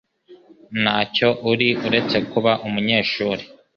Ntacyo 0.81 1.27
uri 1.51 1.69
uretse 1.87 2.17
kuba 2.31 2.51
umunyeshuri. 2.67 3.43